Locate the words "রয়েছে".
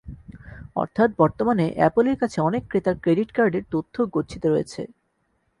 4.45-4.81